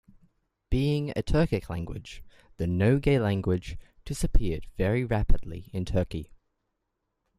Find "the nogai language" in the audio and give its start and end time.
2.57-3.77